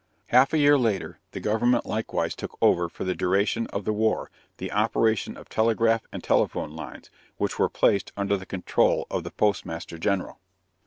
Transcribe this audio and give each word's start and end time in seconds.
Half 0.29 0.51
a 0.51 0.57
year 0.57 0.79
later, 0.79 1.19
the 1.31 1.39
government 1.39 1.85
likewise 1.85 2.33
took 2.33 2.57
over, 2.59 2.89
for 2.89 3.03
the 3.03 3.13
duration 3.13 3.67
of 3.67 3.85
the 3.85 3.93
war, 3.93 4.31
the 4.57 4.71
operation 4.71 5.37
of 5.37 5.47
telegraph 5.47 6.07
and 6.11 6.23
telephone 6.23 6.75
lines, 6.75 7.11
which 7.37 7.59
were 7.59 7.69
placed 7.69 8.11
under 8.17 8.35
the 8.35 8.47
control 8.47 9.05
of 9.11 9.23
the 9.23 9.29
Postmaster 9.29 9.99
General. 9.99 10.39